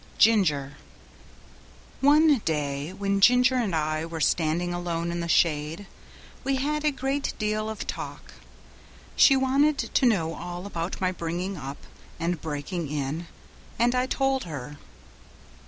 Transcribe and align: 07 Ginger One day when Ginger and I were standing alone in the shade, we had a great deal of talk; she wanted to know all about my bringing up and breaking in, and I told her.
07 0.17 0.17
Ginger 0.17 0.77
One 1.99 2.39
day 2.39 2.91
when 2.91 3.21
Ginger 3.21 3.53
and 3.53 3.75
I 3.75 4.03
were 4.03 4.19
standing 4.19 4.73
alone 4.73 5.11
in 5.11 5.19
the 5.19 5.27
shade, 5.27 5.85
we 6.43 6.55
had 6.55 6.83
a 6.83 6.89
great 6.89 7.35
deal 7.37 7.69
of 7.69 7.85
talk; 7.85 8.33
she 9.15 9.35
wanted 9.35 9.77
to 9.77 10.05
know 10.07 10.33
all 10.33 10.65
about 10.65 10.99
my 10.99 11.11
bringing 11.11 11.55
up 11.55 11.77
and 12.19 12.41
breaking 12.41 12.89
in, 12.89 13.27
and 13.77 13.93
I 13.93 14.07
told 14.07 14.45
her. 14.45 14.77